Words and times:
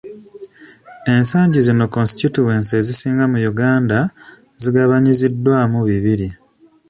Ensangi 1.15 1.59
zino 1.67 1.85
konsitituwensi 1.95 2.71
ezisinga 2.81 3.23
mu 3.31 3.39
Uganda 3.51 3.99
zigabanyiziddwamu 4.61 5.79
bibiri. 5.89 6.27